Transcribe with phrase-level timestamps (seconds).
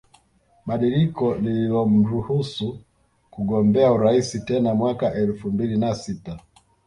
[0.65, 2.79] Badiliko lililomruhusu
[3.31, 6.39] kugombea urais tena mwaka elfu mbili na sita